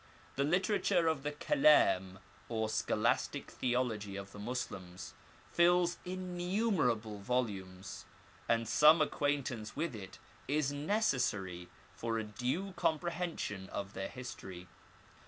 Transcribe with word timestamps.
The 0.35 0.43
literature 0.43 1.07
of 1.07 1.21
the 1.21 1.31
kaldm, 1.31 2.17
or 2.49 2.69
scholastic 2.69 3.51
theology 3.51 4.15
of 4.15 4.31
the 4.31 4.39
Moslems, 4.39 5.13
fills 5.51 5.99
innumerable 6.03 7.19
volumes, 7.19 8.05
and 8.49 8.67
some 8.67 8.99
acquaint 8.99 9.51
ance 9.51 9.75
with 9.75 9.93
it 9.95 10.17
is 10.47 10.71
necessary 10.71 11.69
for 11.93 12.17
a 12.17 12.23
due 12.23 12.73
comprehension 12.77 13.69
of 13.69 13.93
their 13.93 14.09
history. 14.09 14.67